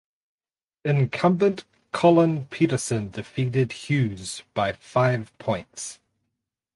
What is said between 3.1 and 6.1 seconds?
defeated Hughes by five points.